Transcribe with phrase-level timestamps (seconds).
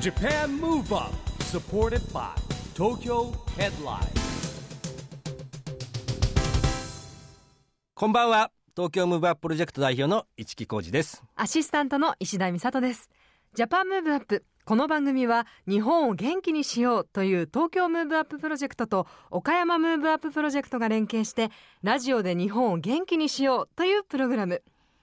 [0.00, 1.04] JAPAN MOVE UP
[1.44, 2.32] SUPPORTED BY
[2.74, 3.98] TOKYO HEADLINE.
[7.94, 8.50] こんばんは。
[8.74, 11.22] 東京 MOVE UP プロジェクト代表の一木広治です。
[11.36, 13.10] アシスタントの石田美里です。
[13.52, 21.50] JAPAN MOVE UP この番組は日本を元気にしようという東京 MOVE UP プロジェクトと岡山 MOVE UP プロジェクトが連携して
[21.82, 24.62] ラジオで日本を元気にしようというプログラム。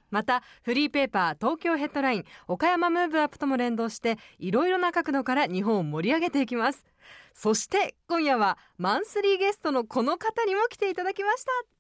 [0.09, 6.85] またフリーペーパー東京ヘッドライン岡山ムーブアップとも連動していろいろな角度から日本を盛り上げていきます。
[7.33, 11.76] そして今夜はマンスリーゲストのこの方にも来ていただきました。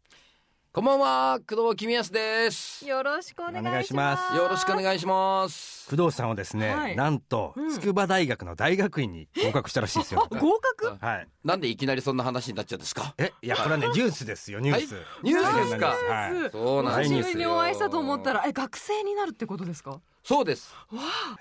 [0.77, 2.81] こんばんは、工藤公康です。
[2.81, 4.37] たよろしくお願いします。
[4.37, 5.89] よろしくお願いします。
[5.89, 6.95] 工藤さんはですね、はい。
[6.95, 7.71] なんとうん。
[7.73, 10.27] 筑波大学の大学院に合格したらしいですよ。
[10.29, 10.95] 合格？
[11.03, 11.27] はい。
[11.43, 13.15] なんでいきなりそんな話になっちゃうんですか？
[13.17, 15.03] えいやこれはねニュースですよニュース、はい？
[15.23, 15.87] ニュースですか？
[15.87, 16.51] はい。
[16.51, 17.17] そうなんですよ。
[17.21, 19.99] 久しぶりにお会いしたと思ったらえ学生になるってことですか？
[20.23, 20.75] そうです。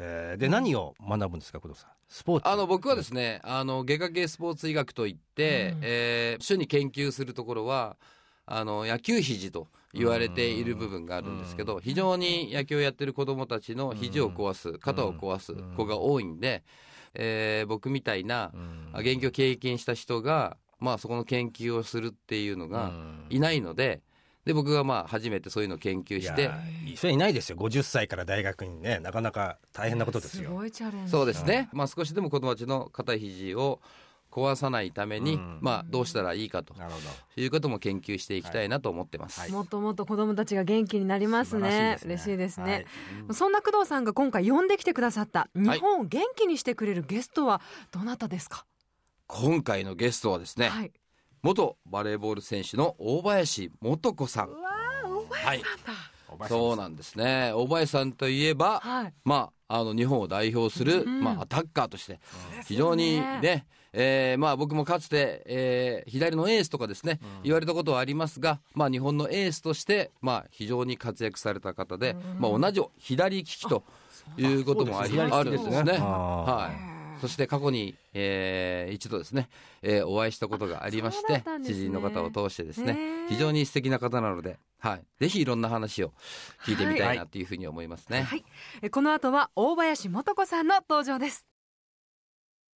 [0.01, 0.41] えー。
[0.41, 1.91] で何を学ぶんですか工藤さん？
[2.09, 2.49] スポーツ。
[2.49, 5.81] あの、僕はですね、あの、外科系スポーツ医学といって、うん。
[5.83, 7.99] えー主に研究するところは、
[8.47, 16.63] あの、野球肘と言われている部分があるんですけど、非常に野球をやってる子供たちの肘を壊す、肩を壊す子が多いんで、
[17.15, 19.01] えー僕みたいな、うん。
[19.01, 22.93] 現役を経験した人が、まあそこの研究をするっていうのが
[23.31, 24.03] いないので、
[24.45, 26.61] で、僕がまあ初めてそういうのを研究していや、
[26.97, 27.57] それいないですよ。
[27.57, 30.51] 50歳から大学にねなかなか大変なことですよ。
[30.51, 31.11] ごいチャレンジ。
[31.11, 33.81] そうですね、まあ少しでも子供たちの肩肘を
[34.37, 35.59] 壊さないために、うん。
[35.63, 39.41] まあどうしたらいいかとなるほいうことも研究していきたいなと思ってます。
[39.41, 39.51] はい。
[39.51, 41.97] もっともっと子供たちが元気になりますね。
[41.99, 42.65] 素晴らしいですね。
[42.67, 48.67] 嬉しいですね、そんな工藤さんが今回呼んできてくださった日本を元気にしてくれるゲストはどなたですか、
[49.27, 50.93] 今回のゲストはですね、はい。
[51.43, 54.51] 元バレーボール選手の大林素子さん。
[54.51, 54.57] わ
[55.05, 55.63] あ大はい。
[56.49, 57.53] そうなんですね。
[57.55, 59.15] 大林さんといえば、はい。
[59.25, 61.23] まあ、あの、日本を代表する、うん。
[61.23, 62.21] まあ、アタッカーとして、
[62.67, 63.67] 非常にね、
[63.99, 73.83] えーまあ僕もかつて、えー左のエースとかですね、言われたことはありますが、まあ日本のエースとして、まあ非常に活躍された方で、まあ同じ左利きと
[74.37, 75.93] いうこともあり、あるんですね。
[75.95, 77.21] はい。
[77.23, 79.49] そして過去に、えー一度ですね、
[79.81, 81.45] えーお会いしたことがありましてね。
[81.65, 85.05] 知人の方を通してですね非常に素敵な方なので、はい。
[85.19, 86.13] ぜひいろんな話を
[86.67, 88.23] 聞いてみたいなはというふうに思いますね。
[88.25, 88.45] はい。
[88.83, 91.47] えこの後は大林素子さんの登場です。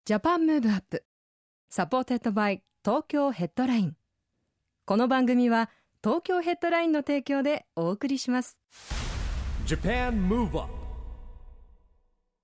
[0.06, 1.04] JAPAN MOVE UP
[1.72, 3.96] SUPPORTED BY TOKYO HEADLINE
[4.86, 5.70] この番組は
[6.02, 8.60] 東京ヘッドラインの提供でお送りします
[9.66, 10.66] JAPAN MOVE UP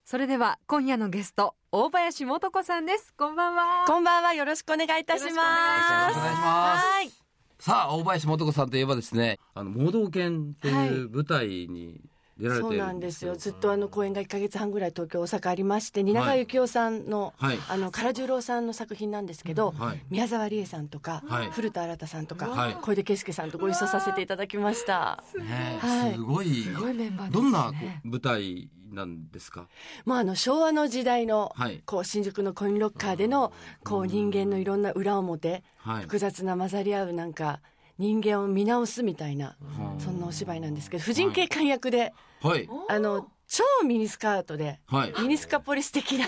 [0.04, 4.32] それでは今夜のゲスト大林素子さんですこんばんはこんばんは。
[4.32, 5.34] よろしくお願いいたします。
[5.34, 7.10] はい。
[7.58, 12.00] さあ、大林素子さんといえばですね、あの、盲導犬とはいいう舞台に
[12.38, 13.32] 出られてそいうるなんですよ。
[13.32, 17.58] よずっとあの公演が1ヶ月半ぐらい東京、大阪ありまして、蜷川幸雄さんの、はい。
[17.68, 20.02] あの、唐十郎さんの作品なんですけど、はい。
[20.10, 21.50] 宮沢りえさんとか、はい。
[21.50, 22.74] 古田新太さんとか、はい。
[22.82, 25.22] 小出圭介さんとご一緒させていただきました。
[25.38, 26.14] ねはい。
[26.14, 27.42] すごい、すごいメンバーですね。
[27.42, 27.72] どんな
[28.04, 29.66] 舞台なんですか？
[30.04, 31.82] もうあの昭和の時代の、はい。
[31.86, 33.52] こう新宿のコインロッカーでの
[33.84, 36.02] こう人間のいろんな裏表、はい。
[36.02, 37.60] 複雑な混ざり合うなんか
[37.98, 39.56] 人間を見直すみたいな、
[39.98, 42.12] そんなお芝居なんですけど婦人警官役で、
[42.42, 42.68] はい。
[42.88, 45.14] あの超ミニスカートで、はい。
[45.20, 46.26] ミニスカポリス的な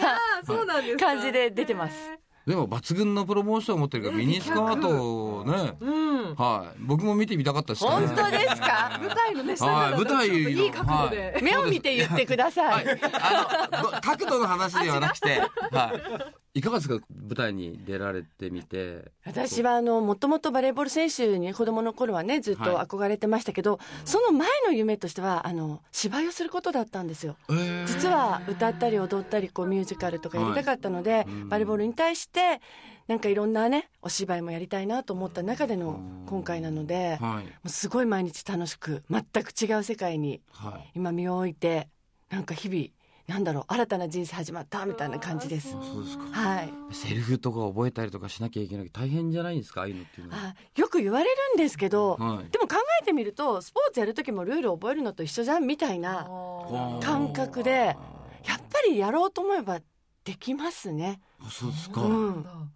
[0.99, 1.97] 感じで出てます。
[2.47, 4.89] でも抜群のプロモーションを持ってるから、ミニスカート
[5.41, 6.79] をね、うんはい。
[6.81, 7.91] 僕も見てみたかったですね。
[7.91, 8.99] 本当ですか？
[9.03, 12.63] 舞台のねはい、だ舞台いい角度で、はい目を見て言ってくださ。
[12.63, 12.89] はいい。
[12.89, 15.41] あの、ど角度の話ではなくて、
[15.71, 15.93] は
[16.48, 16.48] い。
[16.55, 16.99] いかがですか？
[17.11, 19.13] 舞台に出られてみて。
[19.25, 27.37] 私はあのもともとバレーボール選手に子供の頃はねずっとはい憧れてましたけど、その前の夢としてはあの芝居をすることだったんですよ。
[27.51, 32.61] えー実は歌ったり踊ったりこうミュージカルとかやりたかったので、バレーボールに対して
[33.07, 37.45] なんかいろんなねお芝居もやりたいなと思った中での今回なので、もはい。
[37.65, 40.93] うすごい毎日楽しく全く違う世界にはい。
[40.95, 41.89] 今身を置いて
[42.31, 42.87] なんか日々
[43.29, 45.71] なんだろう新たな人生始まったみたいな感じです。
[45.73, 46.25] そうですか。
[46.33, 46.73] はい。
[46.93, 49.83] セリフとか覚えたりとかしなきゃいけない大変じゃないんですか？
[49.83, 50.39] ああいうのっていうのは。
[50.43, 56.27] あよく言われるんですけど、はいでも考えてみるとスポーツやる時もルールを覚えるのと一緒じゃんみたいな
[57.03, 57.97] 感覚でやっ
[58.71, 59.81] ぱりやろうと思えば
[60.25, 61.21] できますね。
[61.41, 62.01] あそうですか。
[62.01, 62.69] うん、は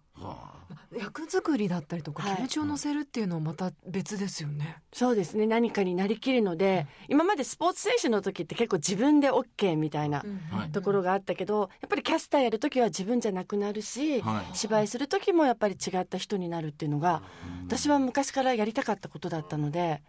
[0.95, 2.35] 役作りだったりとかはい。
[2.35, 5.47] 気持ちを乗せるっていうのはまた別ですよね、そうですね。
[5.47, 14.55] 何かになりきるので今までスポーツ選手の時って結構自分で OK みたいなはいところがあったけどやっぱりキャスターやる時は自分じゃなくなるし、はい。
[14.55, 17.23] 芝居する時もやっぱり違った人になるっていうのが
[17.65, 20.01] 私は昔からやりたかったことだったので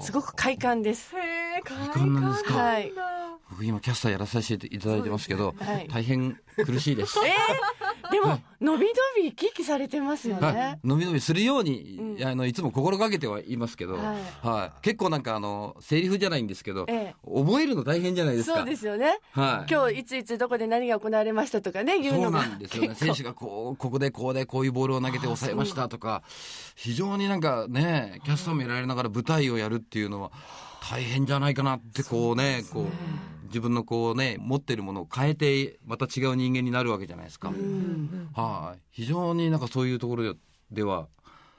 [0.00, 1.14] すごく快感です。
[1.16, 2.54] へえ快感なんですか？
[2.54, 2.92] はい
[3.52, 7.18] 僕今キャスターやらさせていただいてますけど、はい大変苦しいです。
[7.18, 18.58] えー、 でも、伸び伸び生き生きされてますよはいね。、伸び伸びするように、うんあのいつも心がけてはいますけど、ははい結構なんかあのセリフじゃないんですけど、え覚えるの大変じゃないですか。
[18.58, 19.18] そうですよね。
[19.32, 19.72] はい。
[19.72, 22.46] 今日いついつどこで何が行われましたとかね、言うそうのが。
[22.46, 22.94] なんですよね。
[22.96, 26.22] 選手がこう、ここでこうでこういうボールを投げて抑えましたとか、
[26.74, 30.30] 非常になんかね、キャスターもやられながら舞台をやるっていうのは
[30.82, 32.86] 大変じゃないかなってこうね、こう、
[33.52, 37.50] 自分のこうね、持ってるものを変えて、また違う人間になるわけじゃないですか。
[37.50, 38.80] うんはい。
[38.90, 40.38] 非常になんかそういうところで
[40.70, 41.08] では、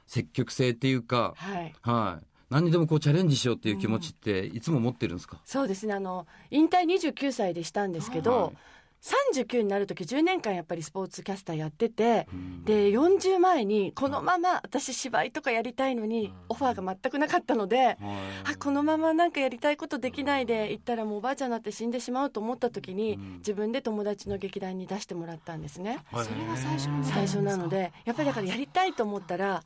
[0.08, 1.74] 積極性っていうか、はい。
[1.82, 2.26] はい。
[2.50, 5.94] 何にでもこうチャレンジしようっていう気持ちっていつも持ってるんですか、そうですね。
[5.94, 8.54] あの、引退29歳でしたんですけど、はい
[9.04, 12.26] 39になる時10年間やっぱりスポーツキャスターやってて、
[12.64, 17.98] で40前にこのまま私芝居とかやりたいのにオファーが全くなかったので、
[18.46, 26.00] あこのままなんかやりたいことできないで行ったらもうおばあちゃんになって死んでしまうと思った時に、自分で友達の劇団に出してもらったんですね。
[26.12, 29.64] それが最初に最初なのでやっぱりだからやりたいと思ったら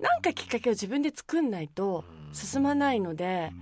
[0.00, 3.52] なんかきっかけを自分で作んないと進まないので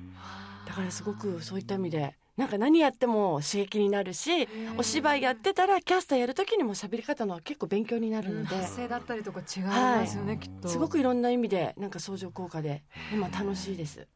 [0.66, 4.48] だからすごくそういった意味でなんか何やっても刺激になるし
[4.78, 8.56] お芝居やってたらキャスターやる時にも喋り方の結構勉強になるので。
[8.56, 10.68] 発声だったりとか違いますよね、きっと。
[10.68, 14.06] すごくいろんな意味でなんか相乗効果で今楽しいです。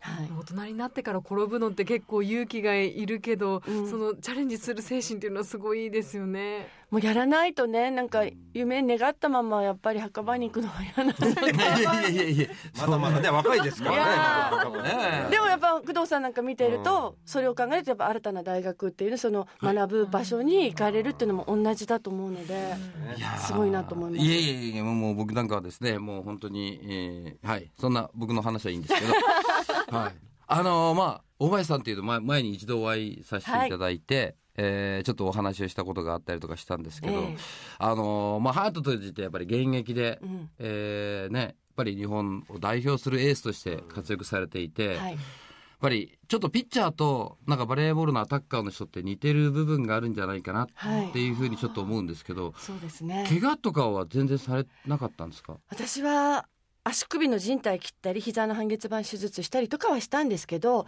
[0.00, 0.30] はい。
[0.38, 3.90] 大人になってから転ぶのって結構勇気がいるけど、うん。
[3.90, 6.68] そのチャレンジする精神っていうのはすごいですよね。
[6.90, 8.22] もうやらないとねなんか
[8.54, 12.48] 夢願ったままやっぱり墓場に行くのは嫌なのでいやいやいやいや、
[12.78, 14.82] まだまだね、若いですからね。
[14.82, 15.30] ね。
[15.30, 22.54] でもやっぱ工藤さんなんか見てると、それを考えるとやっぱ新たな大学っていうその学ぶ場所に行かれるっていうのも同じだと思うので、
[23.18, 23.38] いやー。
[23.38, 24.24] すごいなと思います。
[24.24, 27.70] いやいやいやもうもう僕なんかはですねもう本当に、えーはい。
[27.78, 29.12] そんな僕の話はいいんですけど
[29.90, 30.14] はい。
[30.46, 37.36] あのーまあ大林さんっていうと前前に一度お会いさせていただいて、えーちょっとお話をしたことがあったりとかしたんですけど、ええ。
[37.78, 40.50] あのーまあハートとじてやっぱり現役で、うん。
[40.58, 45.18] えーねやっぱり日本を代表するエースとして活躍されていて、やっはい、
[45.80, 53.26] ぱりちょっとピッチャーとなんかバレーボールのアタッカーの人って似てる部分があるんじゃないかなっていうふうにちょっと思うんですけど、そうですね。
[53.28, 55.56] 怪我とかは全然されなかったんですか？
[55.70, 56.48] 私は
[56.84, 60.86] 足首の靭帯切ったり膝の半月板手術したりとかはしたんですけどはい。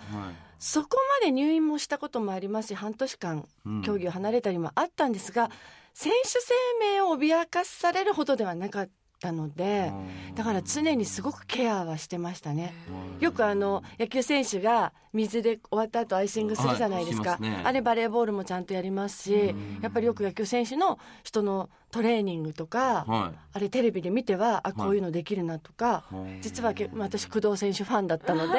[0.58, 3.82] そこまで入院もしたこともありますし半年間うん。
[3.82, 5.50] 競技を離れたりもあったんですが、
[5.94, 9.92] 選手生命を脅かされるほどではなかったので、
[10.34, 12.74] だから常にすごくケアはしてましたね。
[13.20, 17.60] よくあの野球選手が水で終わった後アイシングするじゃないですか、はいすね。
[17.62, 26.40] あれバレーボールもちゃんとやりますしやっぱりよく野球選手の人のトレーニングとか、はあれテレビで見てはあこういうのできるなとか、はい。
[26.40, 28.58] 実はけ私工藤選手ファンだったので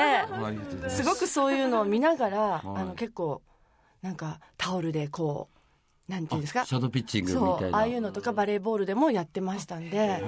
[0.89, 2.61] すごくそういうのを見ながら、はい。
[2.63, 3.41] あの結構
[4.01, 5.60] なんかタオルでこう
[6.11, 6.61] なんていうんですか？
[6.61, 7.57] あシャドーピッチングみたいな。
[7.59, 10.21] そうああいうのとかバレーボールでもやってましたんで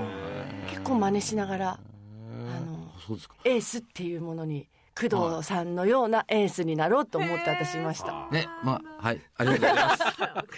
[0.69, 3.35] 結構真似しながらあのそうですか。
[3.43, 8.27] エースっていうものに工藤さんのようなエースになろうと思って私いました。
[8.31, 10.03] ねまあはいありがとうございます。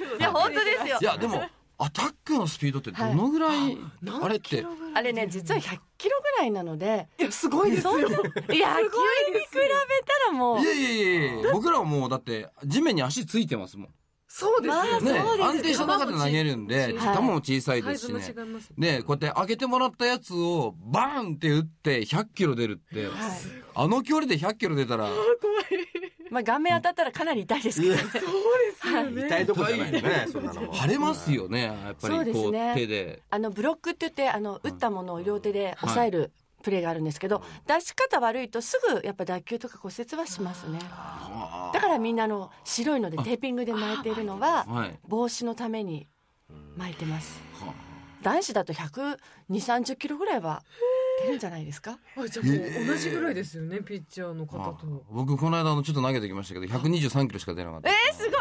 [0.20, 0.98] いや本当ですよ。
[1.02, 1.44] いやでも
[1.78, 3.78] アタックのスピードってどのぐらい、
[4.22, 4.66] あれって？
[4.94, 7.94] あれね実は100キロぐらいなのでいやすごいですよ。
[7.94, 8.24] 野球に比
[8.54, 10.62] べたらもう。
[10.62, 13.90] いやいやいやいや僕らはもうだって地面に足ついてますもん
[14.38, 15.44] そうですよまあね。
[15.44, 17.16] 安定した中で投げるんではい。
[17.16, 18.20] 球も小さいですしね。
[18.20, 18.70] も違います。
[18.76, 23.08] ねこうやって上げてもらったやつをバーンって打って100キロ出るって、
[23.74, 25.08] あの距離で100キロ出たら。
[26.32, 28.02] まあ顔面当たったらかなり痛いですけどね。
[28.02, 28.22] そうで
[28.82, 29.26] すよね。
[29.28, 30.74] 痛いとこじゃないよね、そんなのも。
[30.74, 33.22] 腫れますよねやっぱりこう手で。
[33.30, 36.34] あのブロックって言ってあの打ったものを両手で押さえる
[36.66, 40.80] プレーがあるんですけど、出し方悪いとすぐやっぱ脱臼とか骨折はしますね。
[40.80, 44.40] だからみんなあの白いのでテーピングで巻いているの。
[44.40, 45.00] ははい。
[45.08, 46.08] 防止のために
[46.76, 47.40] 巻いてます。
[48.24, 49.18] 男子だと1 2
[49.52, 50.64] 3 0キロぐらいは
[51.22, 52.00] 出るんじゃないですか？
[52.18, 55.06] あじゃあもう同じぐらいですよね、ピッチャーの方と。
[55.12, 57.90] 僕この間あのちょっと投げてきましたけど123キロしか出なかった。
[57.92, 58.36] えー、すごい。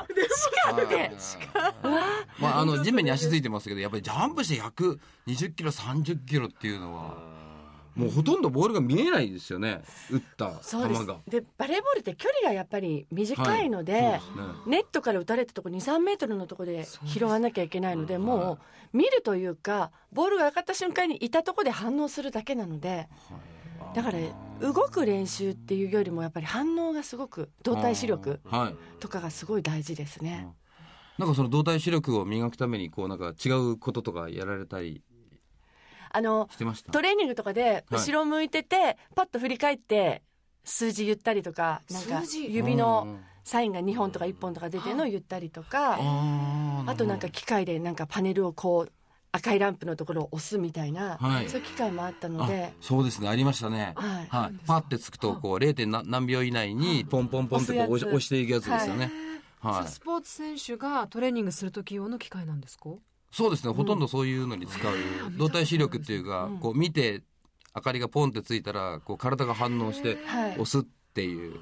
[2.41, 7.44] まああの地面に足ついてますけどやっぱりジャンプして120キロ30キロっていうのは
[7.95, 9.83] もうほとんどボールが見えないですよね。
[10.11, 11.19] 打った球が。
[11.29, 14.43] でバレーボールって距離がやっぱり短いので,、はいですね。
[14.67, 18.59] ネットから打たれたとこ23メートルのとこで拾わなきゃいけないのでも
[18.93, 23.09] う見るというかボールが上がった瞬間にいたとこで反応するだけなので
[23.95, 24.19] だから
[24.61, 28.75] 動く練習っていうよりもやっぱり反応がすごく動体視力はい。
[29.01, 30.49] とかがすごい大事ですね。
[31.19, 35.01] なんかその動体視力を磨くためにこうなんか違うこととかやられたり
[36.17, 36.49] あの
[36.93, 40.23] トレーニングとかで後ろ向いてて、パッと振り返って
[40.63, 42.55] 数字言ったりとかなんか数字？
[42.55, 48.93] 指のサインが2本とか1本とか出てるのを言ったりとかあとなんか機械でなんかパネルをこう
[49.33, 51.49] 赤いランプのところを押すみたいな、はい。
[51.49, 53.95] そういう機械もあったのあでそうですねありましたね。
[53.97, 54.27] はい。
[54.29, 54.55] はい。
[54.69, 55.75] パッてつくとこう 0.
[55.75, 59.11] 点何何秒以内にポンポンポンってこう押していくやつですよね。
[59.59, 59.89] はい。
[59.89, 62.91] スポーツ選手がトレーニングする時用の機械なんですか？
[63.35, 64.95] そうですね、ほとんどそういうのに使う。
[65.37, 67.23] 動体視力っていうか、こう見て
[67.75, 70.53] 明かりがポンってついたらこう体が反応してはい。
[70.53, 70.83] 押すっ
[71.15, 71.55] ていう、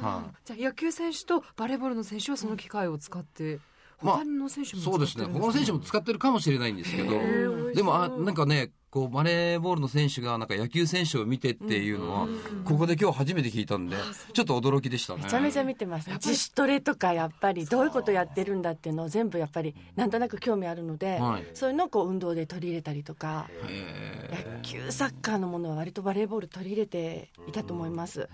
[0.00, 3.60] はじゃあ野球選手とバレーボールの選手はその機械を使って
[4.02, 5.26] まあ他の選手もそうですね。
[5.26, 12.28] 他の選手も使ってるかもしれないんですけどーでもあなんかねこうバレーボールの選手がなんか野球選手を見てっていうのは、
[12.66, 13.96] ここで今日初めて聞いたんで
[14.34, 15.22] ちょっと驚きでしたね。
[15.24, 16.10] めちゃめちゃ見てます。
[16.10, 21.46] 自主トレとかやっぱりどういうことやってるんだっていうのを全部やっぱりなんとなく興味あるので、はい。
[21.54, 28.28] そういうのをこう運動で取り入れたりとかへ野球サッカーのものは割とバレーボール取り入れていたと思います。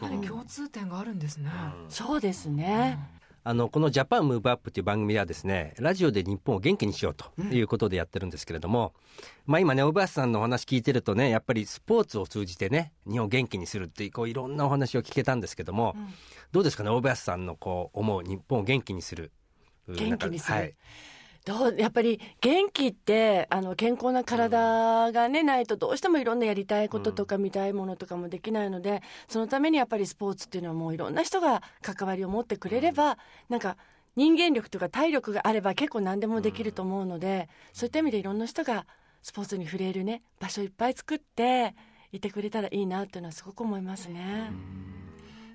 [0.00, 1.50] かなり共通点があるんですね。
[1.88, 2.96] そうですね、
[3.48, 8.92] あのこの「ジャパンムーブアップっていう番組ではですねラジオで日本を元気にしようということでやってるんですけれども、
[9.46, 15.94] まあ今ね大林さんのお話聞いてるとねやっぱりスポーツを通じてね日本を元気にするっていうこういろんなお話を聞けたんですけども、
[16.50, 19.30] どうですかね大林さんのこう思う日本を元気にする
[19.86, 20.58] 元気にする。
[20.58, 20.74] はい
[21.46, 33.16] どうやっぱり元気ってあの健康な体がねないとどうしてもいろんなやりたいこととか見たいものとかもできないのでそのためにやっぱりスポーツっていうのはもういろんな人が関わりを持ってくれれば
[33.48, 33.76] なんか
[34.16, 38.84] 人間力とか体力があれば結構何でもできると思うのでそういった意味でいろんな人が
[39.22, 41.76] スポーツに触れるね場所いっぱい作って
[42.10, 44.50] いてくれたらいいなっていうのはすごく思いますね。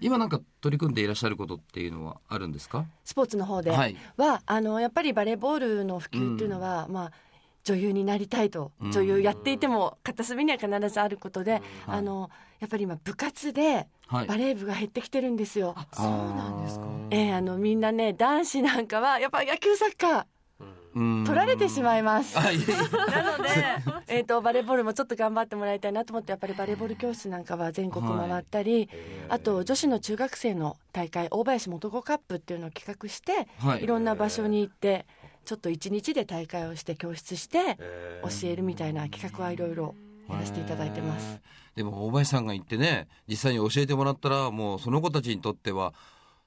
[0.01, 2.86] 今なんか取り組んでいらっしゃることっていうのはあるんですか？
[3.05, 3.70] スポーツの方で。
[3.72, 3.96] は、はい
[4.46, 7.12] あのやっぱりバレーボールの普及っていうのは、まあ
[7.63, 8.91] 女優になりたいとうん。
[8.91, 12.29] 女優やっていても片隅には必ずあることで、あの
[12.60, 14.27] やっぱり今部活ではい。
[14.27, 15.75] バレー部が減ってきてるんですよ。
[15.93, 16.86] そうなんですか。
[17.12, 20.20] ええあのみんなね男子なんかはやっぱ野球サッカー。
[20.20, 20.25] うん
[20.93, 22.36] 取られてしまいます。
[22.36, 23.50] なので、
[24.07, 28.89] えー、とバレーボールもちょっと頑張ってもらいたいなと思ってやっぱりバレーボール教室なんかは全国回ったり、
[29.29, 33.83] あと女子の中学生の大会大林元子カップっていうのを企画して、はい。
[33.83, 35.05] い、ろんな場所に行って
[35.45, 37.77] ちょっと一日で大会をして教室して
[38.24, 39.95] 教えるみたいな企画はいろいろ
[40.29, 41.39] やらせていただいてます。
[41.75, 45.93] でも大林さんが言ってね実際に教えてもらったらもうその子たちにとっては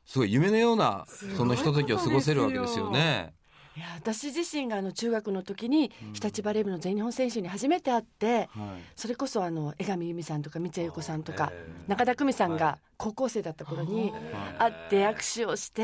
[0.04, 3.32] すごい夢のようなそのひとときを過ごせるわけですよね。
[3.76, 8.48] いや私自身があの中学の時に日立バレー部の全日本選手に初めて会って、はい。
[8.94, 11.52] それこそあの江上由美さんとか三谷由子さんとか
[11.88, 14.12] 中田久美さんが高校生だった頃に
[14.58, 15.82] 会って握手をして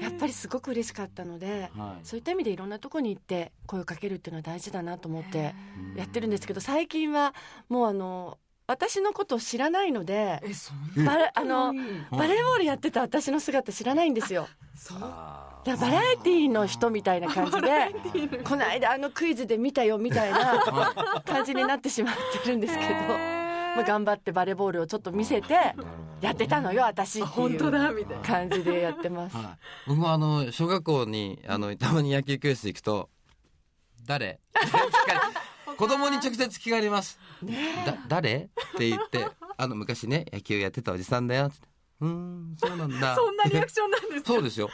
[0.00, 2.06] やっぱりすごく嬉しかったのではい。
[2.06, 5.54] そういった意味でいろんなとこに行って声をかけるっていうのは大事だなと思って
[5.96, 7.34] やってるんですけど最近は
[7.68, 11.72] もうあの私のことを知らないのでえそんバレあの
[12.10, 14.46] バレーボールやってた私の姿知らないんですよ。
[14.76, 15.00] そう？
[15.00, 20.62] だバラエティーの人みたいな感じで この間あのクイズで見たよみたいな
[21.26, 25.74] 感じになってしまってるんですけど、まあ、頑張ってバレーボールをちょっと見せて
[26.20, 28.22] やってたのよ私って本当だみたいな。
[28.22, 29.36] 感じでやってます。
[29.36, 29.46] はい、
[29.86, 33.08] 僕もあの小学校にあのたまに野球教室行くと
[34.06, 35.47] 「誰?」って聞かれ
[35.78, 37.18] 子供に直接聞かれます
[37.86, 41.56] 「だ誰?」って言って「あの昔ね野球やってたおじさんだよ」って
[42.00, 44.32] 「うーんそうなんだ」そんなリアクションなんですか？
[44.32, 44.68] そうですよ。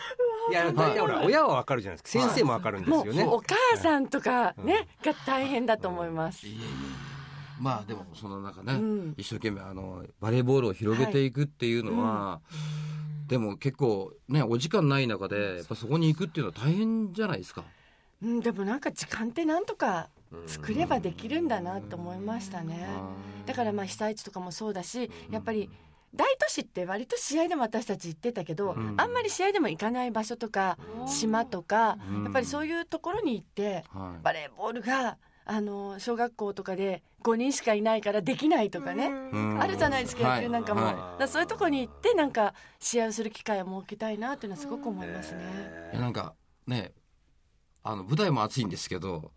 [0.51, 2.25] いや大体ほら親はわかるじゃないですか。
[2.27, 3.23] 先生もわかるんですもよね。
[3.23, 6.47] うお母さんとかね、が大変だと思います。
[7.59, 9.15] まあでもその中ね、うん。
[9.17, 12.41] 一生懸命あのバレーボールを広げていくっていうのは、
[13.27, 17.65] でも結構ねお時間ない中でやっぱそこに行くっていうのは大変じゃないですか。
[18.23, 20.09] うん、でもなんか時間ってなんとか
[20.47, 22.87] 作ればできるんだなと思いましたね。
[23.47, 25.71] だからまあ被災地とかもそうだし、やっぱり
[26.15, 28.95] 大都市って割と試合でも私たち行ってたけど、ん。
[28.97, 34.23] あんまり試合でも行かない場所とか島とか、うんやっぱりそういうところに行って、はい。
[34.23, 39.61] バレーボールがあの小学校とかで5人しかいないからできないとかね、うん。
[39.61, 40.43] あるじゃないですか、はい。
[40.43, 41.29] 野球なんかも、はい。
[41.29, 45.43] そういうところに行ってなんか試合をする機会を設けたいなっていうのはすごく思いますね。
[45.95, 46.35] なんか
[46.67, 46.93] ね
[47.83, 49.33] あの舞台も熱いんですけど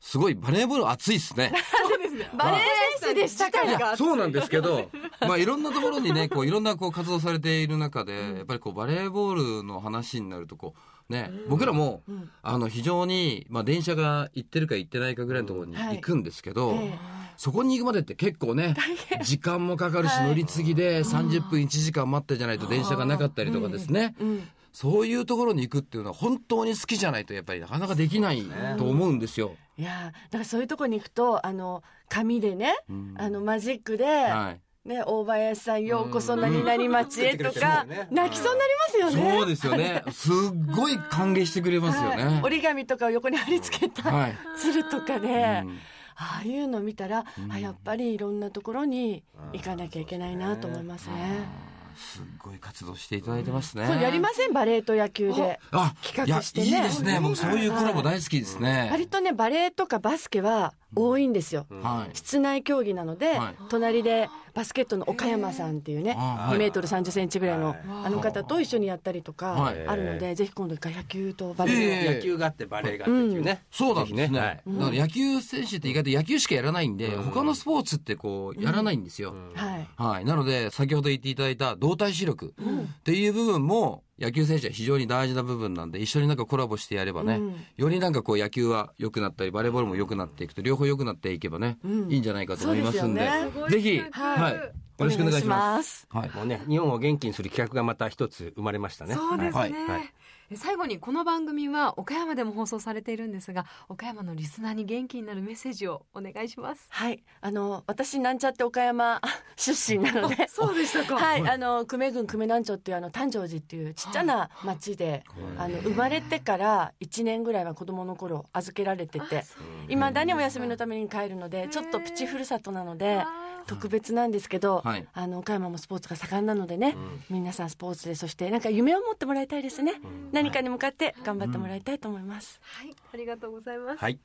[0.00, 1.52] すごいバレーボール熱いっすね。
[2.36, 2.60] バレー
[3.00, 4.90] 選手でしたかいらやそうなんですけど、
[5.20, 10.74] まあ、いろんなところにねこういろんなこう活動されている中で、やっぱりこうバレーボールの話になるとこ
[11.08, 12.02] う、ね僕らも、
[12.42, 15.96] あの非常に、まあ、電車が行ってるか行ってないかぐらいのところにはい。
[15.96, 16.98] 行くんですけど、え
[17.36, 18.74] そこに行くまでって結構ね
[19.22, 24.48] 時間もかかるし、乗り継ぎで30分1時間待ってじゃないと電車がなかったりとかですね、うん。
[24.72, 28.42] そういうところに行くっていうのは本当に好きじゃないとやっぱりなかなかできない
[28.78, 29.56] と思うんですよ。
[29.80, 38.72] いやーだからそういうとこに行くとあの紙でね、んあのマジックで、はいね、大林さんようこそ何々町へとか、うん泣きそうになり
[39.08, 39.34] ますよね。
[39.38, 40.02] そうですよね。
[40.10, 42.40] すっごい歓迎してくれますよはいね。
[42.42, 44.38] 折り紙とかを横に貼り付けた、はい。
[44.58, 45.78] 鶴とかね、うん
[46.22, 51.69] ああいうの見たら、あやっぱりいろんなところに行かなきゃいけないなと思いますね。
[52.00, 53.84] すっごい活動していただいてますね。
[54.02, 54.52] やりません？
[54.52, 55.60] バレエと野球で。
[55.70, 57.20] あ、企画してねいやいいですね。
[57.22, 58.88] 僕そういうコラボ大好きですね。
[58.90, 62.16] 割とねバレエとかバスケは多いんですよ、はい。
[62.16, 66.56] 室内競技なので、はい隣でバスケットの岡山さんっていうね、あはい。
[66.56, 69.86] 2メートル30センチぐらいの、あの方と一緒にやったりとかはい。
[69.86, 74.28] あるので、ぜひ今度一回野球とバレエ野球があってバレーがあってっていうね、そうなんですね。
[74.28, 79.34] だから野球選手って意外と野球しかやらないんで、他のスポーツってこう、やらないんですよ。
[79.54, 79.88] はい。
[79.96, 80.24] はい。
[80.24, 87.54] なので、先ほど言っていただいた動体視力っていう部分も、野球選手は非常に大事な部分なんで、一緒になんかコラボしてやればね、うん。
[87.76, 93.28] よりなんかこう野球は良くなったり、バレーボールも良くなっていくと、両方良くなっていけばね、いいんじゃないかと思いますんで、で
[93.68, 94.72] すぜひ、はいはい。
[95.00, 96.00] よろしくお願いします。
[96.00, 96.30] すはい。
[96.30, 99.14] もうね日本を元気にする企画がまた一つ生まれましたね。
[99.14, 99.72] そうですね、はい。
[99.72, 100.12] はい。
[100.52, 106.86] え最後にこの番組は岡山でも放送されているんですが岡山のリスナーに元気になるメッセージをお願いします。
[106.90, 107.22] はい。
[107.40, 109.20] あの私なんちゃって岡山
[109.56, 110.48] 出身なので。
[110.48, 111.16] そうでしたか。
[111.16, 115.24] はい、あの久米郡久米南町っていうあの丹定寺っていうちっちゃな町で、
[115.56, 119.44] あの生まれてから1年ぐらいは子供の頃預けられてて
[119.88, 123.24] いまだにお休みのために帰るのでちょっとプチふるさとなので
[123.66, 125.06] 特別なんですけど、はい。
[125.12, 126.96] あの岡山もスポーツが盛んなのでね、
[127.28, 129.94] 皆さんスポーツでそしてなんか夢を持ってもらいたいですね、
[130.32, 132.94] 何かに向かって頑張ってもらいたいと思います、はい。
[133.14, 134.18] ありがとうございます、はい。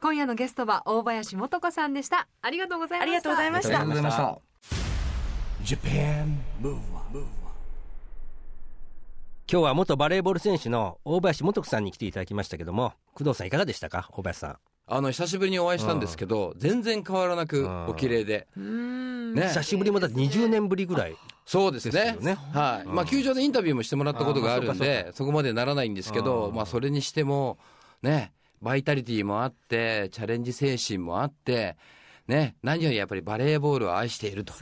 [0.00, 2.28] 今夜のゲストは大林素子さんでした。
[2.42, 3.06] ありがとうございました。
[3.06, 3.80] ありがとうございました。
[3.80, 5.76] ありがとうございました。
[5.76, 6.76] Japan Move
[9.48, 14.08] 今日は元バレーボール選手の大林素子さんに来ていただきましたけども工藤さんいかがでしたか？
[14.12, 18.46] 大林さんあの、久しぶりにお会いしたんですけど、全然変わらなくんお綺麗で。
[18.56, 19.48] うんね。
[19.48, 22.16] 久しぶりもだって20年ぶりぐらいそうですね。
[22.52, 22.88] はい。
[22.88, 27.58] まあ、球場でインタビューもしてもらったことがあるんで、そこまでならないんですけど、うんまあ、それにしても、
[28.02, 31.76] ね、バイタリティもあって、チャレンジ精神もあって、
[32.28, 34.54] ね、何よりやっぱりバレーボールを愛していると。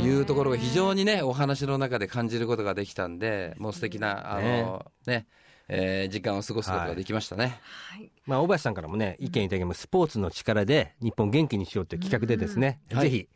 [0.00, 5.26] いうところが非常にね、お話の中で感じることができたんで、もう素敵な、あの、ね、
[5.68, 7.60] えー時間を過ごすことができましたね。
[7.90, 8.10] はい。
[8.26, 13.00] まあ、大林さんからもね、意見いただきます、スポーツの力で日本を元気にしようという企画でですね、うん。
[13.00, 13.28] ぜひ、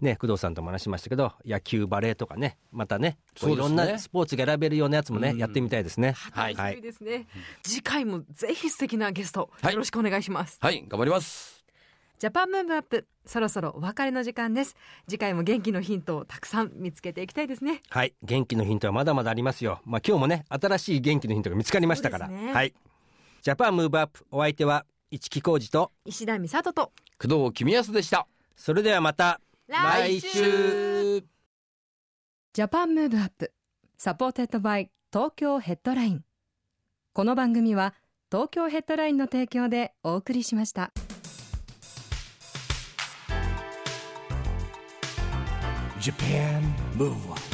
[0.00, 5.38] ね、工藤さんとも話しましたけど、野球、バレーとかね、またね、いろんなスポーツが選べるようなやつもね、うん。
[5.38, 6.12] やってみたいですね。
[6.12, 7.26] はい、楽しみですね、
[7.62, 9.72] 次回もぜひ素敵なゲスト、はい。
[9.72, 10.58] よろしくお願いします。
[10.60, 11.57] はい、頑張ります。
[12.18, 14.74] ジャパンムーブアップそろそろお別れの時間です。
[15.08, 17.80] 次回も元気のヒントをたくさん見つけていきたいですね。
[17.90, 19.80] はい、元気のヒントはまだまだありますよ。
[19.84, 22.26] まあ、今日もね、新しい元気のヒントが見つかりましたから。
[22.26, 22.74] ねはい。
[23.42, 26.92] JAPAN MOVE UP、お相手は一木広治と、石田美里と。
[27.20, 28.26] 工藤公康でした。
[28.56, 31.20] それではまた来週。
[32.52, 33.52] JAPAN MOVE UP
[33.96, 36.24] SUPPORTED BY TOKYO HEADLINE。
[37.12, 37.94] この番組は
[38.30, 40.92] 東京ヘッドラインの提供でお送りしました
[46.00, 46.62] Japan
[46.94, 47.47] Move